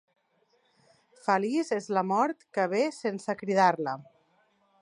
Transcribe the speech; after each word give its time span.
Feliç 1.25 1.69
és 1.77 1.91
la 1.97 2.05
mort 2.13 2.49
que 2.59 2.67
ve 2.75 2.83
sense 2.99 3.37
cridar-la. 3.43 3.99